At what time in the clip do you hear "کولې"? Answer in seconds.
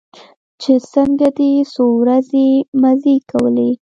3.29-3.69